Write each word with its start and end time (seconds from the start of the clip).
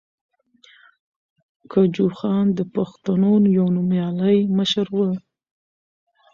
کجوخان 1.71 2.45
د 2.57 2.59
پښتنو 2.75 3.33
یو 3.57 3.65
نومیالی 3.75 4.37
مشر 4.57 4.87
ؤ. 5.03 5.07